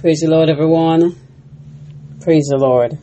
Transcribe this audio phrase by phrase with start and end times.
[0.00, 1.14] Praise the Lord, everyone.
[2.22, 2.96] Praise the Lord.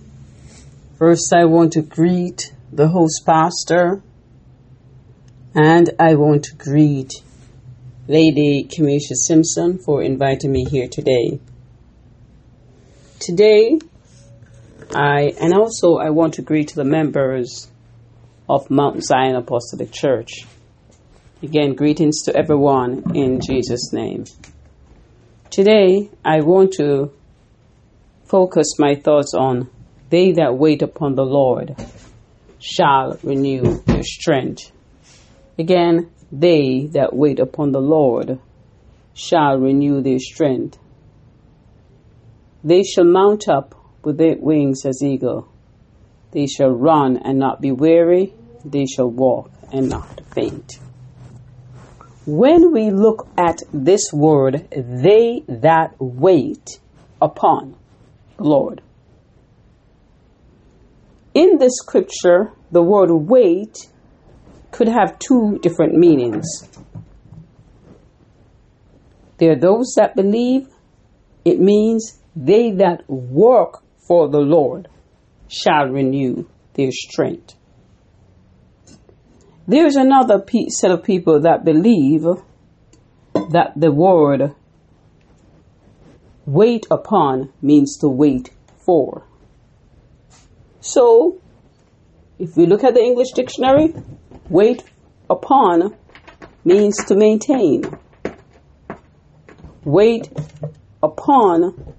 [0.97, 4.01] First, I want to greet the host pastor
[5.53, 7.13] and I want to greet
[8.07, 11.39] Lady Kamisha Simpson for inviting me here today.
[13.19, 13.77] Today,
[14.89, 17.69] I and also I want to greet the members
[18.49, 20.31] of Mount Zion Apostolic Church.
[21.43, 24.25] Again, greetings to everyone in Jesus' name.
[25.57, 27.11] Today, I want to
[28.25, 29.67] focus my thoughts on
[30.11, 31.75] they that wait upon the Lord
[32.59, 34.71] shall renew their strength.
[35.57, 38.37] Again, they that wait upon the Lord
[39.15, 40.77] shall renew their strength.
[42.63, 45.47] They shall mount up with their wings as eagle.
[46.33, 48.31] They shall run and not be weary.
[48.63, 50.77] They shall walk and not faint.
[52.27, 56.81] When we look at this word, they that wait
[57.21, 57.77] upon
[58.35, 58.81] the Lord.
[61.33, 63.87] In the scripture, the word wait
[64.71, 66.45] could have two different meanings.
[69.37, 70.67] There are those that believe
[71.45, 74.89] it means they that work for the Lord
[75.47, 77.56] shall renew their strength.
[79.69, 82.23] There's another set of people that believe
[83.33, 84.55] that the word
[86.45, 89.27] wait upon means to wait for.
[90.79, 91.41] So,
[92.39, 93.93] if we look at the English dictionary,
[94.49, 94.85] wait
[95.29, 95.93] upon
[96.63, 97.83] means to maintain.
[99.83, 100.29] Wait
[101.03, 101.93] upon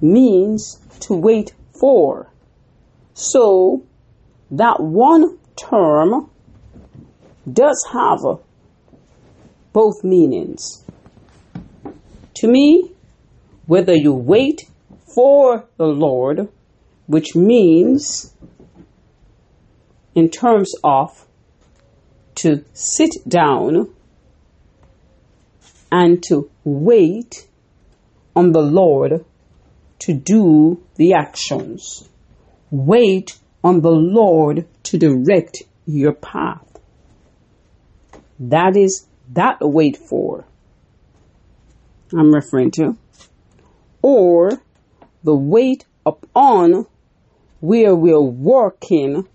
[0.00, 2.32] means to wait for.
[3.12, 3.84] So,
[4.50, 6.30] that one term
[7.50, 8.20] does have
[9.72, 10.84] both meanings.
[12.34, 12.92] To me,
[13.66, 14.68] whether you wait
[15.14, 16.48] for the Lord,
[17.06, 18.34] which means
[20.14, 21.26] in terms of
[22.36, 23.88] to sit down
[25.90, 27.46] and to wait
[28.34, 29.24] on the Lord
[30.00, 32.08] to do the actions.
[32.70, 36.75] Wait on the Lord to direct your path.
[38.38, 40.44] That is that wait for.
[42.12, 42.96] I'm referring to.
[44.02, 44.50] Or
[45.24, 46.86] the wait upon
[47.60, 49.26] where we're working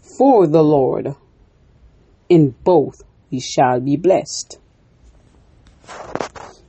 [0.00, 1.14] for the Lord.
[2.28, 4.58] In both we shall be blessed.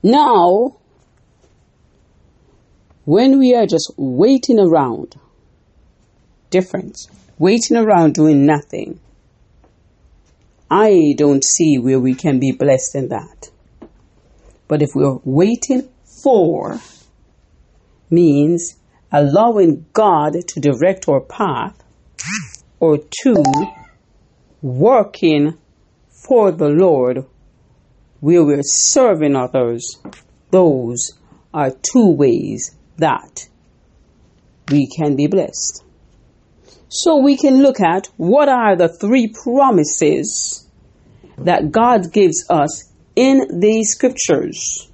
[0.02, 0.78] Now,
[3.06, 5.16] when we are just waiting around,
[6.50, 9.00] difference, waiting around doing nothing,
[10.72, 13.50] I don't see where we can be blessed in that.
[14.68, 16.80] But if we're waiting for,
[18.10, 18.76] means
[19.12, 21.84] allowing God to direct our path,
[22.80, 23.44] or two,
[24.62, 25.58] working
[26.10, 27.26] for the Lord
[28.20, 29.98] where we're serving others,
[30.52, 31.14] those
[31.54, 33.48] are two ways that
[34.70, 35.84] we can be blessed.
[36.90, 40.68] So we can look at what are the three promises
[41.38, 44.90] that God gives us in these scriptures.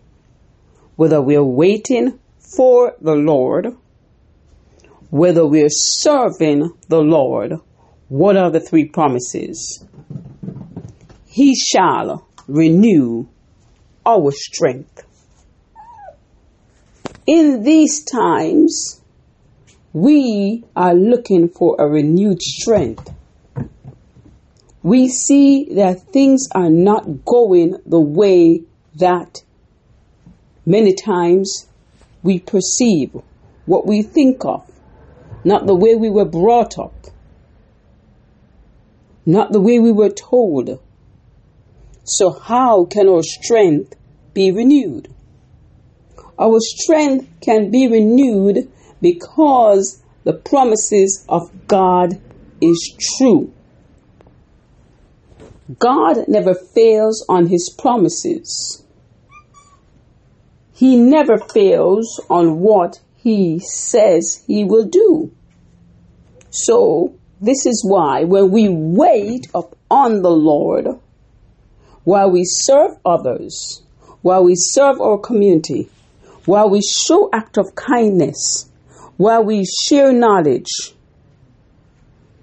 [0.98, 3.76] Whether we're waiting for the Lord,
[5.10, 7.54] whether we're serving the Lord,
[8.10, 9.86] what are the three promises?
[11.28, 13.28] He shall renew
[14.06, 15.04] our strength.
[17.26, 19.02] In these times,
[19.96, 23.14] we are looking for a renewed strength.
[24.84, 28.64] We see that things are not going the way
[28.96, 29.42] that
[30.66, 31.70] many times
[32.24, 33.16] we perceive,
[33.66, 34.70] what we think of,
[35.46, 37.08] not the way we were brought up,
[39.26, 40.78] not the way we were told.
[42.04, 43.96] So, how can our strength
[44.34, 45.08] be renewed?
[46.38, 48.70] Our strength can be renewed
[49.02, 52.20] because the promises of God
[52.62, 53.54] is true.
[55.80, 58.84] God never fails on his promises.
[60.74, 65.32] He never fails on what he says he will do.
[66.52, 70.88] So, this is why when we wait upon the Lord,
[72.04, 73.82] while we serve others,
[74.22, 75.90] while we serve our community,
[76.46, 78.70] while we show act of kindness,
[79.18, 80.94] while we share knowledge,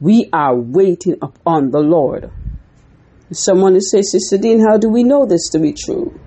[0.00, 2.30] we are waiting upon the Lord.
[3.30, 6.18] Someone will say, Sister Dean, how do we know this to be true?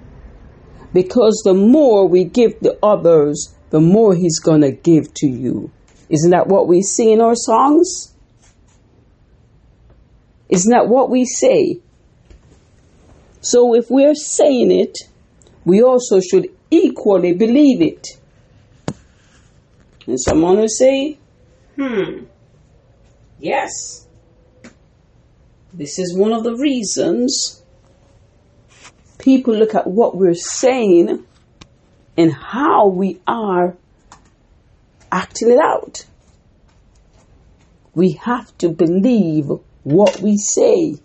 [0.93, 5.71] Because the more we give the others, the more He's going to give to you.
[6.09, 8.13] Isn't that what we sing in our songs?
[10.49, 11.79] Isn't that what we say?
[13.41, 14.97] So if we're saying it,
[15.65, 18.07] we also should equally believe it.
[20.07, 21.17] And someone will say,
[21.75, 22.25] hmm,
[23.39, 24.07] yes,
[25.73, 27.61] this is one of the reasons
[29.17, 31.25] people look at what we're saying
[32.17, 33.75] and how we are
[35.11, 36.05] acting it out.
[37.93, 39.49] We have to believe
[39.83, 40.97] what we say.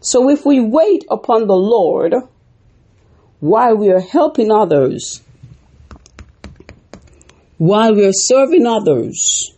[0.00, 2.14] So if we wait upon the Lord
[3.40, 5.22] while we are helping others,
[7.58, 9.52] while we are serving others,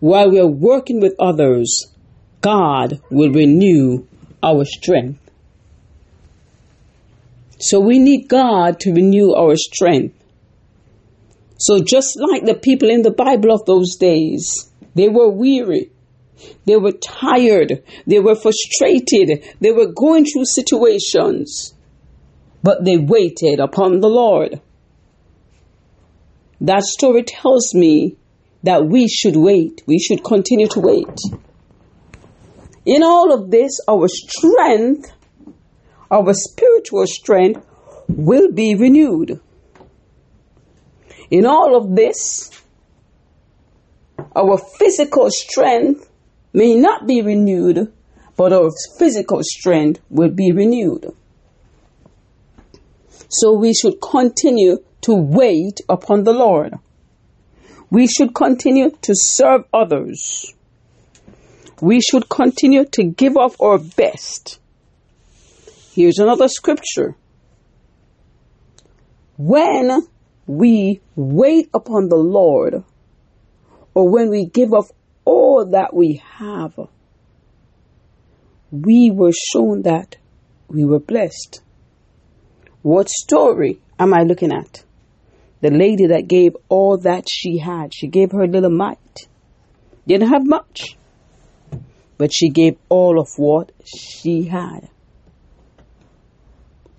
[0.00, 1.86] while we are working with others,
[2.40, 4.06] God will renew
[4.42, 5.20] our strength.
[7.58, 10.14] So we need God to renew our strength.
[11.58, 15.90] So just like the people in the Bible of those days, they were weary.
[16.66, 17.82] They were tired.
[18.06, 19.56] They were frustrated.
[19.60, 21.74] They were going through situations.
[22.62, 24.60] But they waited upon the Lord.
[26.60, 28.16] That story tells me
[28.64, 29.82] that we should wait.
[29.86, 31.18] We should continue to wait.
[32.84, 35.12] In all of this, our strength,
[36.10, 37.64] our spiritual strength,
[38.08, 39.40] will be renewed.
[41.30, 42.50] In all of this,
[44.34, 46.10] our physical strength
[46.52, 47.92] may not be renewed,
[48.36, 51.12] but our physical strength will be renewed.
[53.28, 56.74] So we should continue to wait upon the Lord.
[57.90, 60.54] We should continue to serve others
[61.80, 64.58] we should continue to give of our best.
[65.92, 67.16] Here's another scripture.
[69.36, 70.02] When
[70.46, 72.82] we wait upon the Lord,
[73.94, 74.90] or when we give of
[75.24, 76.78] all that we have,
[78.70, 80.16] we were shown that
[80.68, 81.60] we were blessed.
[82.92, 84.84] What story am I looking at?
[85.60, 87.92] The lady that gave all that she had.
[87.92, 89.28] She gave her little mite.
[90.06, 90.96] Didn't have much
[92.18, 94.90] but she gave all of what she had.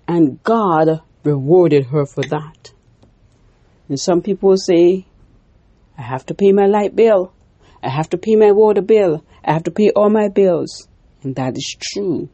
[0.08, 2.72] And God rewarded her for that.
[3.88, 5.06] And some people say,
[5.96, 7.32] I have to pay my light bill.
[7.82, 9.24] I have to pay my water bill.
[9.44, 10.88] I have to pay all my bills.
[11.22, 12.28] And that is true.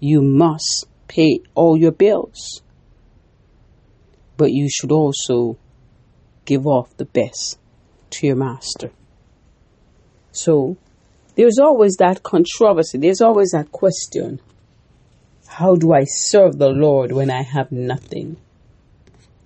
[0.00, 2.62] You must pay all your bills.
[4.40, 5.58] But you should also
[6.46, 7.58] give off the best
[8.08, 8.90] to your master.
[10.32, 10.78] So
[11.34, 14.40] there's always that controversy, there's always that question
[15.46, 18.38] How do I serve the Lord when I have nothing?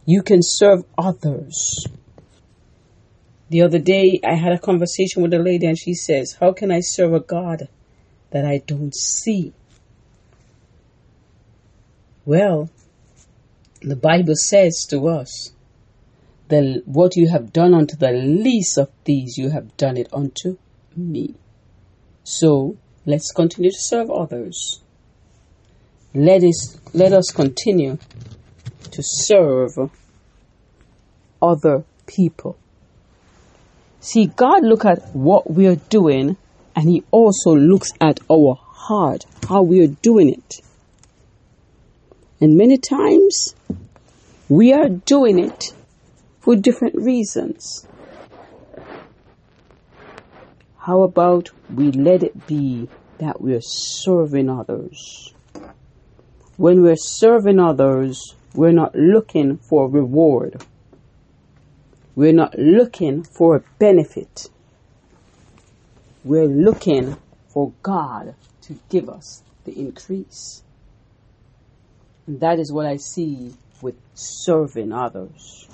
[0.07, 1.89] You can serve others.
[3.51, 6.71] The other day, I had a conversation with a lady, and she says, How can
[6.71, 7.67] I serve a God
[8.31, 9.55] that I don't see?
[12.25, 12.71] Well,
[13.85, 15.53] the Bible says to us,
[16.49, 20.57] the, What you have done unto the least of these, you have done it unto
[20.97, 21.35] me.
[22.23, 24.81] So let's continue to serve others.
[26.15, 27.99] Let us, let us continue
[28.91, 29.91] to serve
[31.43, 32.57] other people.
[34.01, 36.37] See, God look at what we are doing
[36.77, 40.61] and he also looks at our heart, how we are doing it.
[42.41, 43.55] And many times
[44.49, 45.73] we are doing it
[46.41, 47.87] for different reasons.
[50.79, 52.89] How about we let it be
[53.19, 55.33] that we're serving others?
[56.57, 60.63] When we're serving others, we're not looking for reward.
[62.15, 64.51] We're not looking for a benefit.
[66.23, 67.17] We're looking
[67.49, 70.64] for God to give us the increase.
[72.27, 73.53] And that is what I see
[73.83, 75.69] with serving others.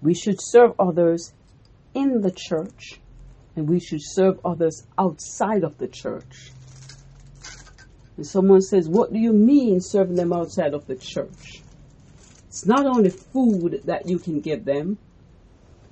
[0.00, 1.32] We should serve others
[1.94, 3.00] in the church
[3.56, 6.52] and we should serve others outside of the church.
[8.16, 11.62] And someone says, What do you mean serving them outside of the church?
[12.48, 14.98] It's not only food that you can give them,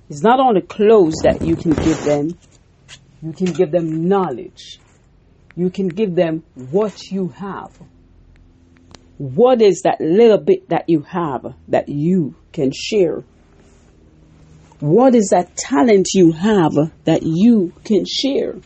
[0.09, 2.39] it's not only clothes that you can give them,
[3.23, 4.79] you can give them knowledge.
[5.57, 7.73] You can give them what you have.
[9.23, 13.23] What is that little bit that you have that you can share?
[14.81, 16.73] What is that talent you have
[17.05, 18.57] that you can share?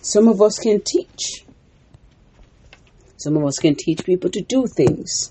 [0.00, 1.44] Some of us can teach.
[3.18, 5.30] Some of us can teach people to do things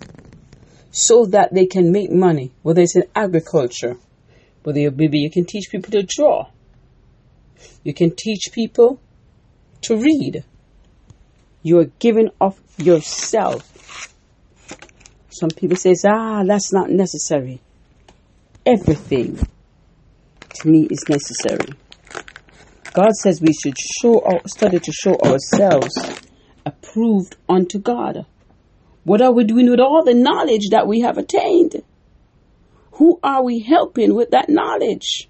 [0.91, 3.97] so that they can make money, whether it's in agriculture,
[4.61, 6.49] whether maybe you can teach people to draw.
[7.83, 9.01] You can teach people
[9.81, 10.43] to read.
[11.65, 14.13] You are giving of yourself.
[15.31, 17.59] Some people says, ah, that's not necessary.
[18.67, 19.39] Everything
[20.53, 21.73] to me is necessary.
[22.93, 25.97] God says we should show our, study to show ourselves
[26.67, 28.27] approved unto God.
[29.03, 31.81] What are we doing with all the knowledge that we have attained?
[32.91, 35.29] Who are we helping with that knowledge?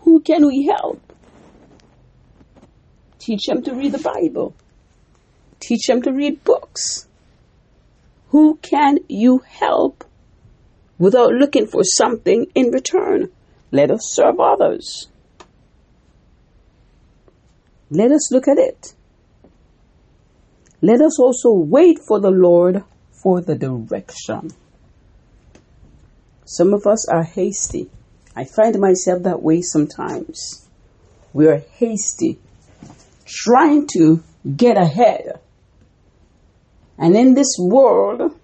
[0.00, 1.00] Who can we help?
[3.18, 4.54] Teach them to read the Bible.
[5.60, 7.06] Teach them to read books.
[8.28, 10.04] Who can you help
[10.98, 13.30] without looking for something in return?
[13.70, 15.08] Let us serve others.
[17.90, 18.94] Let us look at it.
[20.82, 24.50] Let us also wait for the Lord for the direction.
[26.44, 27.90] Some of us are hasty.
[28.36, 30.68] I find myself that way sometimes.
[31.32, 32.38] We are hasty,
[33.24, 34.22] trying to
[34.56, 35.40] get ahead.
[36.98, 38.38] And in this world,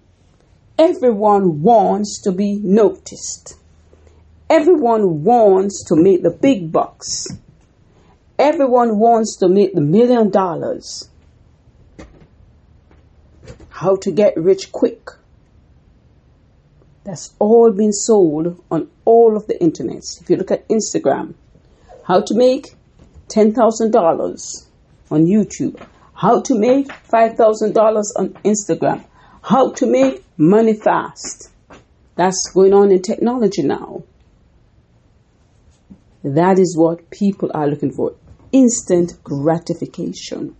[0.77, 3.55] everyone wants to be noticed.
[4.49, 7.27] Everyone wants to make the big bucks.
[8.37, 11.09] Everyone wants to make the million dollars.
[13.69, 15.09] How to get rich quick.
[17.03, 20.21] That's all been sold on all of the internets.
[20.21, 21.33] If you look at Instagram,
[22.05, 22.75] how to make
[23.29, 24.65] $10,000
[25.11, 27.75] on YouTube, how to make $5,000
[28.17, 29.03] on Instagram,
[29.41, 31.49] how to make money fast.
[32.15, 34.03] That's going on in technology now.
[36.23, 38.15] That is what people are looking for
[38.51, 40.55] instant gratification.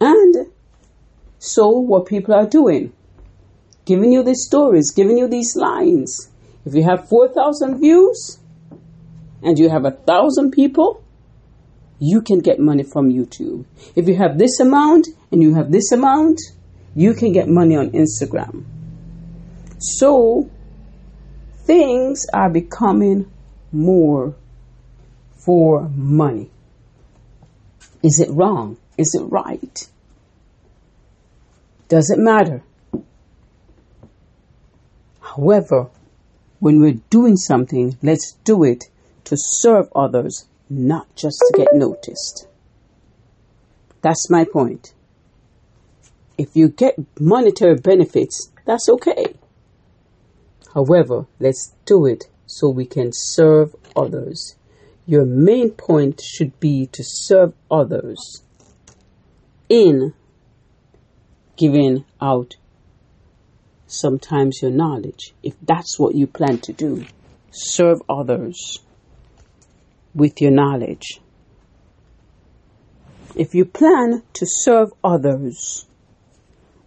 [0.00, 0.46] And
[1.38, 2.92] so, what people are doing,
[3.84, 6.30] giving you these stories, giving you these lines.
[6.64, 8.38] If you have 4,000 views
[9.42, 11.02] and you have a thousand people,
[12.00, 13.66] you can get money from YouTube.
[13.94, 16.40] If you have this amount and you have this amount,
[16.94, 18.64] you can get money on Instagram.
[19.78, 20.50] So,
[21.66, 23.30] things are becoming
[23.70, 24.34] more
[25.44, 26.50] for money.
[28.02, 28.78] Is it wrong?
[28.96, 29.88] Is it right?
[31.88, 32.62] Does it matter?
[35.20, 35.88] However,
[36.60, 38.84] when we're doing something, let's do it
[39.24, 42.46] to serve others, not just to get noticed.
[44.02, 44.94] That's my point.
[46.38, 49.34] If you get monetary benefits, that's okay.
[50.72, 54.56] However, let's do it so we can serve others.
[55.06, 58.42] Your main point should be to serve others
[59.68, 60.14] in
[61.56, 62.56] giving out
[63.86, 65.34] sometimes your knowledge.
[65.42, 67.04] If that's what you plan to do,
[67.50, 68.78] serve others
[70.14, 71.20] with your knowledge.
[73.36, 75.86] If you plan to serve others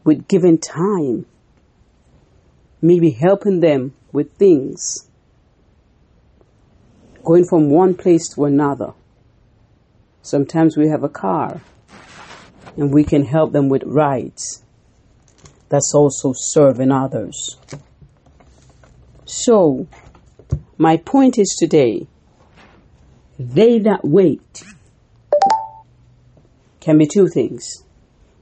[0.03, 1.25] with given time,
[2.82, 5.10] maybe helping them with things,
[7.24, 8.94] going from one place to another.
[10.22, 11.62] Sometimes we have a car
[12.75, 14.63] and we can help them with rides.
[15.70, 17.58] That's also serving others.
[19.25, 19.88] So,
[20.77, 22.08] my point is today,
[23.40, 24.63] they that wait
[26.80, 27.84] can be two things.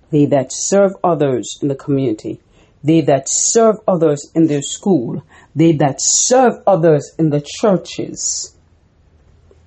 [0.10, 2.42] They that serve others in the community,
[2.84, 5.24] they that serve others in their school,
[5.56, 8.56] they that serve others in the churches,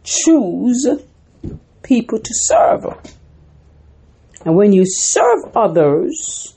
[0.02, 0.86] choose
[1.82, 2.84] people to serve.
[4.44, 6.54] And when you serve others,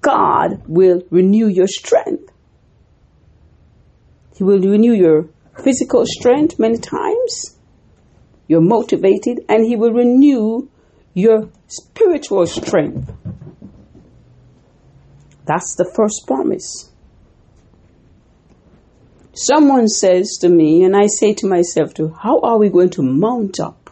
[0.00, 2.32] God will renew your strength.
[4.36, 5.28] He will renew your
[5.62, 7.58] physical strength many times.
[8.48, 10.68] You're motivated, and He will renew
[11.14, 13.12] your spiritual strength.
[15.46, 16.90] That's the first promise.
[19.34, 23.02] Someone says to me, and I say to myself too, how are we going to
[23.02, 23.90] mount up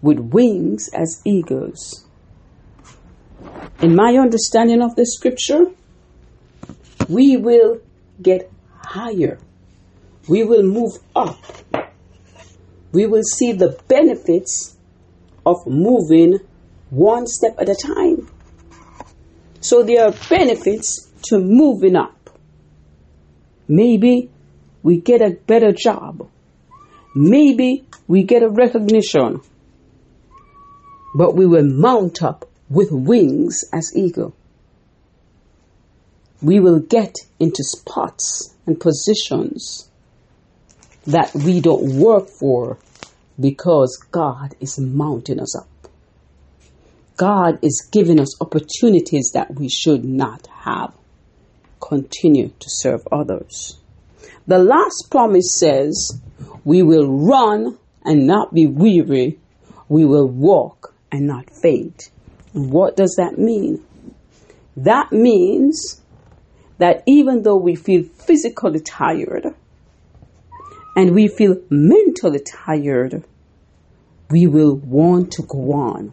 [0.00, 2.06] with wings as eagles?
[3.82, 5.66] In my understanding of the scripture,
[7.08, 7.80] we will
[8.22, 9.38] get higher.
[10.30, 11.42] We will move up.
[12.92, 14.76] We will see the benefits
[15.44, 16.38] of moving
[16.90, 18.30] one step at a time.
[19.60, 22.30] So there are benefits to moving up.
[23.66, 24.30] Maybe
[24.84, 26.28] we get a better job.
[27.12, 29.40] Maybe we get a recognition.
[31.12, 34.36] But we will mount up with wings as eagle.
[36.40, 39.89] We will get into spots and positions
[41.12, 42.78] that we don't work for
[43.38, 45.68] because God is mounting us up.
[47.16, 50.94] God is giving us opportunities that we should not have.
[51.80, 53.78] Continue to serve others.
[54.46, 56.20] The last promise says,
[56.64, 59.38] We will run and not be weary.
[59.88, 62.10] We will walk and not faint.
[62.52, 63.84] What does that mean?
[64.76, 66.00] That means
[66.78, 69.54] that even though we feel physically tired
[70.94, 73.24] and we feel mentally tired,
[74.30, 76.12] we will want to go on.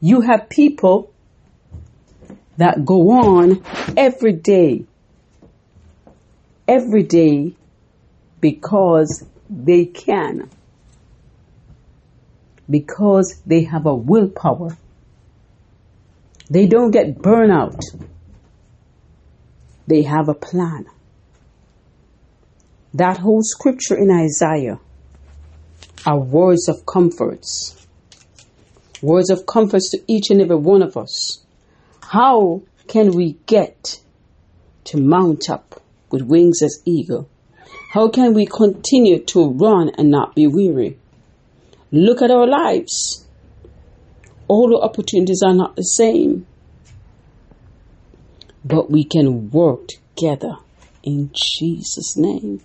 [0.00, 1.12] You have people
[2.56, 3.62] that go on
[3.96, 4.84] every day,
[6.66, 7.54] every day
[8.40, 10.50] because they can,
[12.68, 14.76] because they have a willpower.
[16.48, 17.80] They don't get burnout.
[19.86, 20.86] They have a plan.
[22.92, 24.80] That whole scripture in Isaiah
[26.04, 27.86] are words of comforts.
[29.00, 31.44] Words of comforts to each and every one of us.
[32.02, 34.00] How can we get
[34.84, 35.80] to mount up
[36.10, 37.28] with wings as eagle?
[37.92, 40.98] How can we continue to run and not be weary?
[41.92, 43.24] Look at our lives.
[44.48, 46.46] All the opportunities are not the same.
[48.64, 50.56] But we can work together
[51.04, 52.60] in Jesus' name.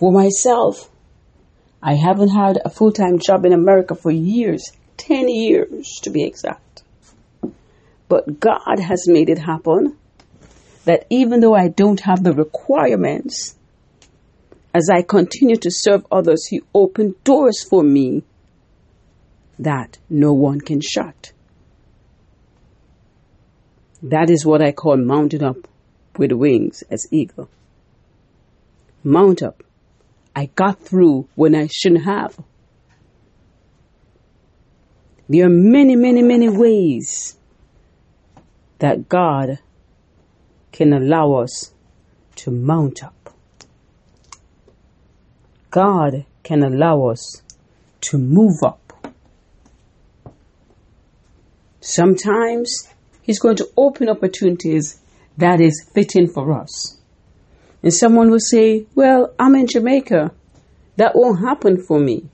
[0.00, 0.90] For myself,
[1.82, 6.24] I haven't had a full time job in America for years 10 years to be
[6.24, 6.82] exact.
[8.08, 9.98] But God has made it happen
[10.86, 13.56] that even though I don't have the requirements,
[14.72, 18.22] as I continue to serve others, He opened doors for me
[19.58, 21.32] that no one can shut.
[24.02, 25.68] That is what I call mounting up
[26.16, 27.50] with wings as eagle.
[29.04, 29.62] Mount up
[30.40, 32.34] I got through when I shouldn't have.
[35.28, 37.36] There are many, many, many ways
[38.78, 39.58] that God
[40.72, 41.74] can allow us
[42.36, 43.34] to mount up.
[45.70, 47.42] God can allow us
[48.08, 49.12] to move up.
[51.82, 52.88] Sometimes
[53.20, 55.02] He's going to open opportunities
[55.36, 56.99] that is fitting for us.
[57.82, 60.32] And someone will say, Well, I'm in Jamaica.
[60.96, 62.28] That won't happen for me.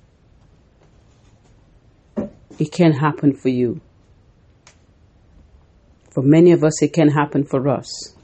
[2.58, 3.80] It can happen for you.
[6.10, 8.14] For many of us, it can happen for us.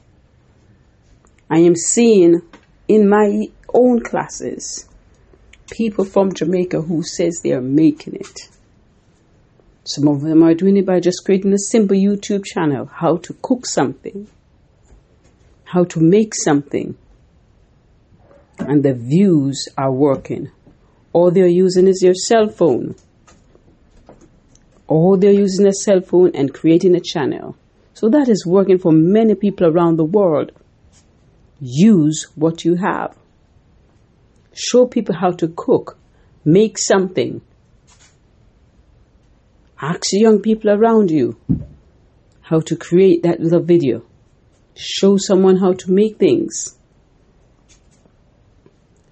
[1.49, 2.41] I am seeing
[2.87, 4.89] in my own classes
[5.71, 8.49] people from Jamaica who says they are making it.
[9.83, 13.33] Some of them are doing it by just creating a simple YouTube channel, how to
[13.41, 14.27] cook something,
[15.65, 16.97] how to make something,
[18.69, 20.51] and the views are working.
[21.13, 22.95] All they're using is your cell phone.
[24.87, 27.55] All they're using a cell phone and creating a channel.
[27.93, 30.51] So that is working for many people around the world.
[31.59, 33.15] Use what you have.
[34.53, 35.97] Show people how to cook.
[36.43, 37.41] Make something.
[39.81, 41.37] Ask young people around you
[42.41, 44.03] how to create that little video.
[44.75, 46.77] Show someone how to make things.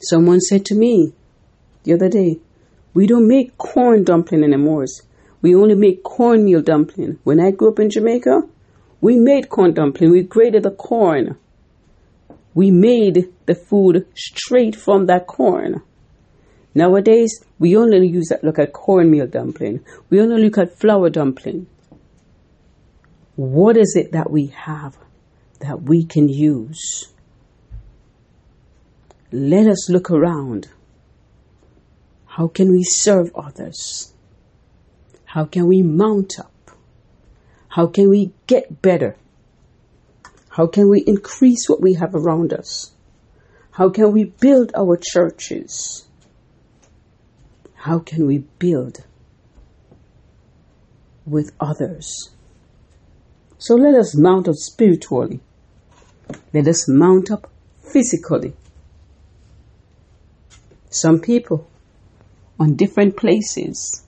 [0.02, 1.14] Someone said to me
[1.84, 2.40] the other day,
[2.94, 4.86] we don't make corn dumpling anymore.
[5.42, 7.20] We only make cornmeal dumpling.
[7.24, 8.42] When I grew up in Jamaica,
[9.00, 10.12] we made corn dumpling.
[10.12, 11.38] We grated the corn.
[12.54, 15.82] We made the food straight from that corn.
[16.74, 19.82] Nowadays, we only use that look at cornmeal dumpling.
[20.10, 21.68] We only look at flour dumpling.
[23.36, 24.98] What is it that we have
[25.60, 27.12] that we can use?
[29.32, 30.70] Let us look around.
[32.26, 34.14] How can we serve others?
[35.26, 36.52] How can we mount up?
[37.70, 39.16] How can we get better?
[40.50, 42.92] How can we increase what we have around us?
[43.72, 46.06] How can we build our churches?
[47.76, 49.06] How can we build
[51.26, 52.32] with others?
[53.58, 55.40] So let us mount up spiritually.
[56.54, 57.50] Let us mount up
[57.82, 58.54] physically.
[60.92, 61.68] Some people
[62.60, 64.06] on different places.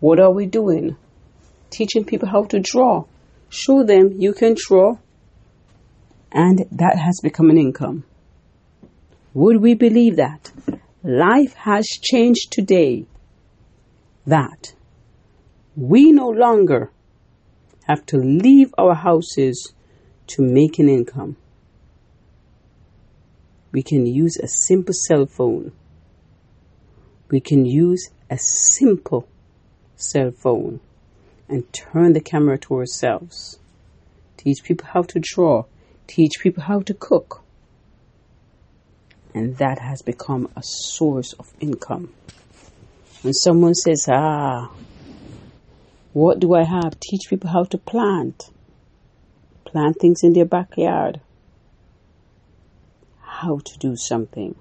[0.00, 0.96] What are we doing?
[1.70, 3.04] Teaching people how to draw.
[3.48, 4.98] Show them you can draw,
[6.32, 8.04] and that has become an income.
[9.34, 10.52] Would we believe that?
[11.02, 13.06] Life has changed today.
[14.26, 14.72] that
[15.76, 16.90] we no longer
[17.86, 19.74] have to leave our houses
[20.26, 21.36] to make an income.
[23.72, 25.72] We can use a simple cell phone.
[27.34, 29.26] We can use a simple
[29.96, 30.78] cell phone
[31.48, 33.58] and turn the camera to ourselves.
[34.36, 35.64] Teach people how to draw.
[36.06, 37.42] Teach people how to cook.
[39.34, 42.14] And that has become a source of income.
[43.22, 44.70] When someone says, ah,
[46.12, 47.00] what do I have?
[47.00, 48.48] Teach people how to plant.
[49.64, 51.20] Plant things in their backyard.
[53.22, 54.54] How to do something.